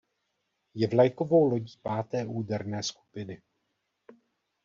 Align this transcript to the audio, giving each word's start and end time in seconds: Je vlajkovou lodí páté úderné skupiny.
Je 0.73 0.87
vlajkovou 0.87 1.43
lodí 1.45 1.77
páté 1.81 2.25
úderné 2.25 2.83
skupiny. 2.83 3.41